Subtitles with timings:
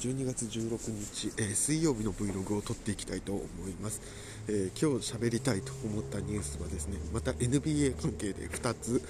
[0.00, 4.00] 12月16日、えー、水曜日の Vlog を撮っていきたいと思います、
[4.48, 9.02] えー、今日喋りたいと思ったニュースはですねまた NBA 関係で2つ、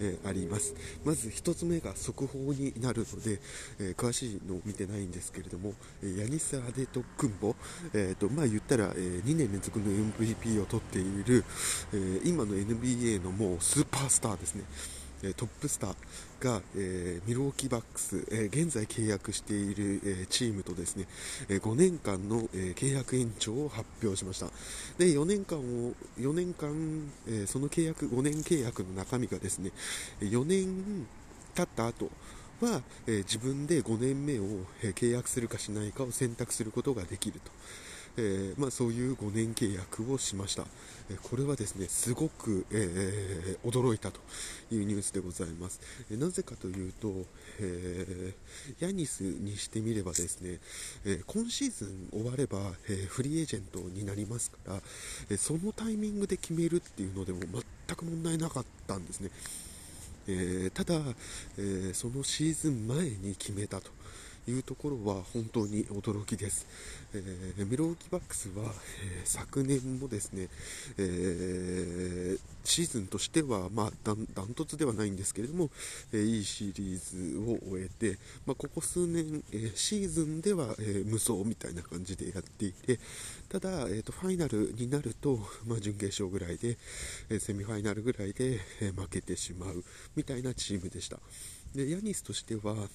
[0.00, 0.74] えー、あります。
[1.04, 3.40] まず1つ目が速報になるので、
[3.78, 7.54] え詳しいのを見てないんですけれどもヤニス・アデト・クンボ、
[7.92, 11.44] えーとまあ、言ったら、え2年連続の MVP を取っている、
[11.92, 14.64] え今の NBA のもうスーパースターですね。
[15.36, 15.94] トップスター
[16.40, 21.06] が、えー、ミルウォーキーバックス、えー、現在契約している、えー、チームとですね、
[21.48, 24.46] え5年間の、え契約延長を発表しました
[24.98, 29.72] で4年間を4年間、えその契約5年契約の中身がですね
[30.20, 31.06] 4年
[31.54, 32.10] 経った後
[32.60, 37.50] は、え自分で5年目を、え契約するかしないかを選択することができると。
[38.20, 40.64] えー、まあ、そういう5年契約をしました、
[41.08, 44.20] えこれはですねすごく、えー、驚いたと
[44.72, 47.24] いうニュースでございます、えなぜかというと、
[47.60, 48.34] え
[48.80, 50.58] ヤニスにしてみればですね、
[51.04, 54.82] え今シーズン終われば、えフリーエージェントになりますから、
[55.30, 59.30] えそのタイミングで決めるっていうのでも全く問題なかったんですね。
[60.26, 60.96] えー、ただ、
[61.56, 63.90] えー、そのシーズン前に決めたと。
[64.50, 66.66] いうところは本当に驚きです。
[67.14, 70.48] えー、ミローキバックスは、えー、昨年もですね、
[70.98, 75.70] えー、シーズンとしては、まあ、ダントツではないんですけれども、
[76.12, 82.98] えいいシリーズを終えて、まあ、ここ数年、えシーズンでは、え無双みたいな感じでやっていて、
[83.48, 86.76] ただ、えーと、ファイナルになると、まあ、準決勝ぐらいで、
[87.30, 91.18] えセミファイナルぐらいで、え負けてしまうみたいなチームでした。
[91.74, 92.88] でヤニスとしては、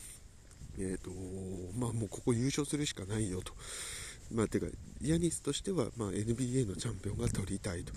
[0.79, 1.11] えーと
[1.77, 3.53] まあ、もうここ優勝するしかないよと。
[4.31, 4.66] まあ、てか
[5.02, 7.93] ヤニスとしては、まあ、NBA のチャンピオンが取りたいと。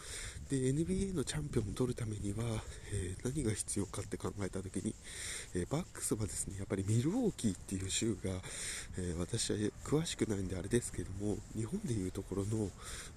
[0.51, 2.45] で NBA のチャンピオンを取るためには、
[2.93, 4.95] えー、何が必要かって考えた時に、
[5.55, 8.31] えー、バックスはですねやっぱりミルウォーキーっていう州が、
[8.99, 12.71] えー、私は詳しくないんであれですけども日本でいうところの、ま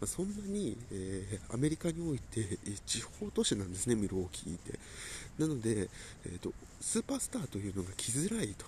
[0.04, 4.80] あ、そんなに、えアメリカにおいて地方都市なんですねミルウォーキーって。
[5.38, 5.90] なので、
[6.26, 8.66] えーとスーパースターというのが来づらいと。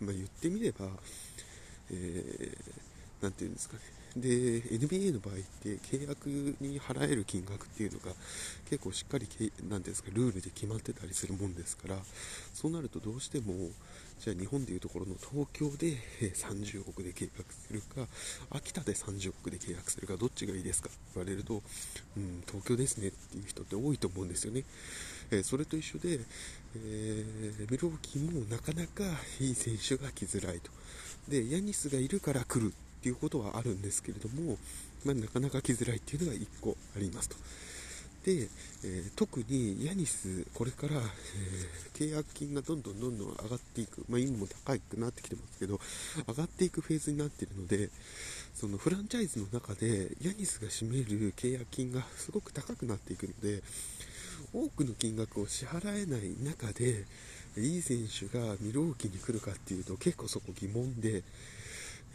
[0.00, 0.86] まあ、言ってみれば、
[1.90, 3.95] えー、て言うんですかね。
[4.16, 6.26] で、NBA の場合って契約
[6.60, 8.12] に払える金額っていうのが
[8.68, 9.28] 結構しっかり、
[9.68, 11.98] なんですか、ルールで決まってたりするもんですから、
[12.54, 13.70] そうなるとどうしても、
[14.18, 15.98] じゃあ日本でいうところの東京で
[16.34, 18.08] 30億で契約するか、
[18.50, 20.88] 秋田で30億で契約するか、どっちがいいですか？
[20.88, 21.62] って言われると、
[22.16, 24.64] うん、東京ですねっていう人って多いと思うんですよね。
[25.30, 26.20] えー、それと一緒で、
[26.76, 29.04] えー、メローキもなかなか
[29.40, 30.70] いい選手が来づらいと。
[31.28, 32.72] で、ヤニスがいるから来る
[33.06, 34.58] ていうことはあるんですけれども、
[35.04, 37.36] まあ、なかなか来づらいっていうのが1個ありますと。
[38.24, 38.48] で、
[38.82, 45.78] えー、特にヤニス、これから、えー、契約金がどんどんどんどん上がっていく、まあ、今も高くなってきてますけど、
[46.26, 47.90] 上がっていくフェーズになっているので、
[48.56, 53.62] そのフランチャイズの中でヤニスが占める契約金がすごく高くなっていくので、
[54.52, 57.04] 多くの金額を支払えない中で、
[57.56, 61.22] いい選手がミローキに来るかっていうと結構そこ疑問で、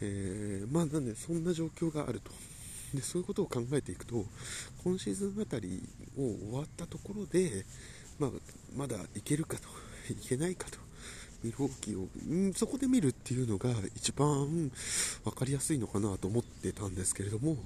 [0.00, 2.30] えー、まあなんでそんな状況があると。
[2.94, 4.26] でそういうことを考えていくと、
[4.84, 5.82] 今シーズンあたり
[6.18, 7.64] を終わったところで、
[8.18, 8.30] まあ、
[8.76, 9.62] まだいけるかと、
[10.12, 10.78] いけないかと
[11.42, 14.70] ミルウォーキーを、んそこで見るっていうのが一番
[15.24, 17.56] 分かりやすいのかなと思ってたんですけれども、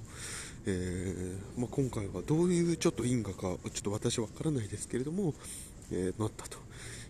[0.67, 5.35] えー、まあ、今回はどういうちょっと因果か、ちょっと私は分からないですけれども、
[5.91, 6.59] えー、なったと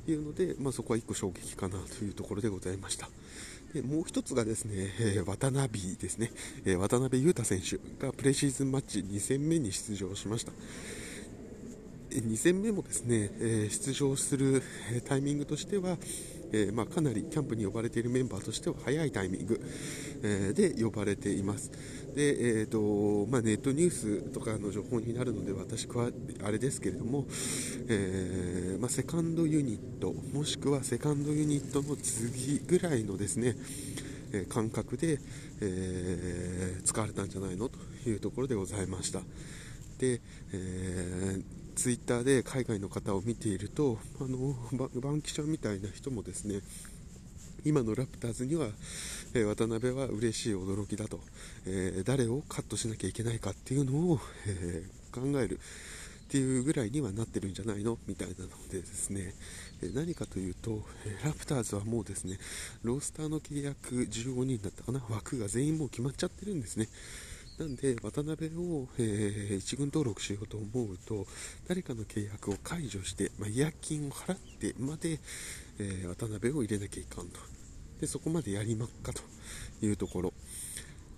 [0.09, 3.09] いうので、まあ、そこは1個衝撃かなというところでございました。
[3.83, 6.31] もう1つがですね、えー、渡辺ですね、
[6.65, 10.53] え渡辺裕太選手がプレシーズンマッチ2戦目に出場しました。
[12.21, 14.63] 2戦目もですね、え出場する
[15.07, 15.99] タイミングとしては、
[16.53, 19.61] え、まあ、かなりキャンプに呼ばれているメンバーとしては早いタイミング、
[20.23, 21.71] え、で呼ばれています。
[22.15, 26.11] で、えーとまあ、ネットニュースとかの情報になるので私は
[26.45, 27.27] あれですけれども、
[27.89, 33.57] えー、まあ、セカンドユニットもしくはセカンドユニットの次ぐらいのですね、
[34.49, 35.19] 感覚で、
[35.61, 39.21] え使われたんじゃないのというところでございました。
[39.99, 40.21] で、
[40.53, 44.57] えーツイッターで海外の方を見ていると、あの
[44.99, 46.61] バンキシャみたいな人もですね、
[47.67, 48.69] 今のラプターズには、
[49.35, 51.21] え、渡辺は嬉しい驚きだと、
[51.67, 55.61] えー、誰をカットしなきゃいけないかっていうのを、えー、考える
[56.27, 57.99] っていうぐらいにはなってるんじゃないの？
[58.07, 59.35] みたいなのでですね、
[59.83, 62.39] え何かというと、えラプターズはもうですね、
[62.83, 66.89] ロースターの契約15人だったかな、枠が全員もう決まっちゃってるんですね。
[67.59, 71.27] なんで、渡辺を、えー、1軍登録しようと思うと、
[71.67, 75.19] 誰かの契約を解除して、まあ、違約金を払ってまで、
[75.79, 77.41] えー、渡辺を入れなきゃいかんと。
[77.99, 79.23] で、そこまでやりまっかと
[79.81, 80.33] いうところ。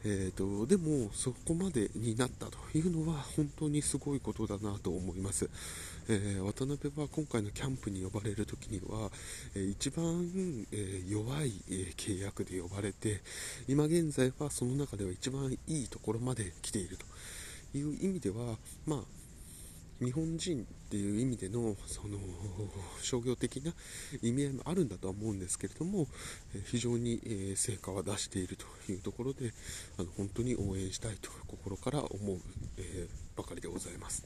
[0.05, 5.51] えーと、でも、そこまでになったというのは本当にすごいことだなと思います、
[6.09, 9.11] えー、渡辺は今回のキャンプに呼ばれるときには、
[9.55, 10.05] えー、一番、
[10.73, 13.21] えー、弱い、え契約で呼ばれて
[13.67, 18.57] 今現在はその中では一番いいところまで来ているという意味では、
[18.87, 19.01] まあ、
[20.01, 22.19] 日本人っていう意味でのその
[23.03, 23.73] 商業的な
[24.23, 26.07] 意味合いもあるんだとは思うんですけれども
[26.67, 29.53] 非常に成果は出しているというところで
[29.99, 32.39] あの本当に応援したいと心から思う、
[32.79, 34.25] えばかりでございます。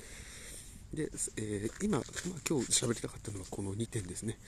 [0.93, 2.07] で、えー、今、まあ、
[2.49, 4.39] 今日喋りたかったのはこの2点ですね。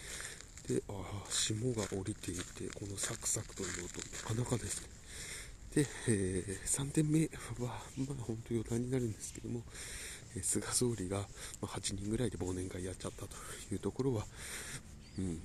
[0.69, 0.93] であ
[1.29, 4.89] 霜が降りていてこのサクサクという音なかなかですね。
[5.75, 7.25] で、えー、3点目
[7.65, 9.63] は、まあ、本当余談になるんですけども、
[10.43, 11.23] 菅総理が、
[11.63, 13.37] 8人ぐらいで忘年会やっちゃったと
[13.73, 14.25] いうところは、
[15.19, 15.41] うん、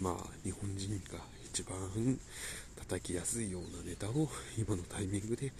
[0.00, 1.18] まあ、日本人が
[1.52, 1.78] 一番
[2.76, 5.52] 叩きやすいようなネタを今のタイミングで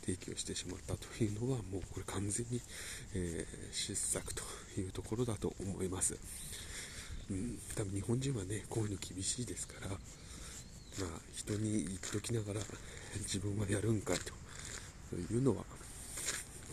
[0.00, 2.60] 提供してしまったというのはもうこれ完全に、
[3.14, 4.42] えー、失策と
[4.78, 6.18] いうところだと思います、
[7.30, 12.60] うん、多分日本人はねこういうの厳しいですからまあ人に言っときながら
[13.20, 15.64] 自分はやるんかいというのは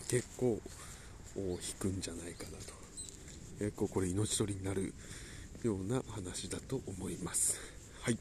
[0.10, 0.60] 結構
[1.40, 2.74] を引くんじゃないかなと。
[3.60, 4.94] 結構これ命取りになる
[5.64, 7.60] ような話だと思います。
[8.02, 8.18] はい。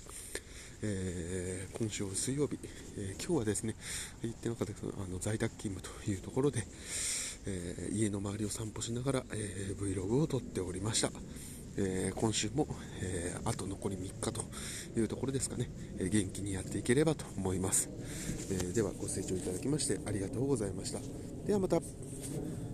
[0.82, 2.58] えー、今週水曜日、
[2.96, 3.74] えー、今日はですね
[4.22, 6.64] 言ってなかったあの在宅勤務というところで、
[7.46, 11.10] えー、家の周りを散歩しながら、え Vlog を撮っておりました。
[11.80, 12.66] えー、今週も、
[13.00, 14.42] えー、あと残り3日と
[14.98, 17.88] いうところですかね、えー、元気にやっていければと思います、
[18.50, 20.98] えではご清聴いただきましてありがとうございました。
[21.46, 22.67] ではまた。